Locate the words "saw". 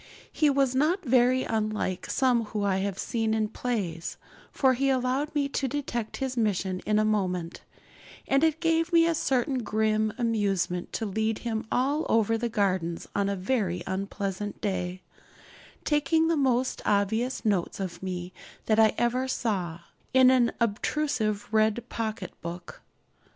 19.27-19.81